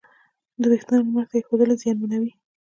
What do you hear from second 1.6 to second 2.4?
یې زیانمنوي.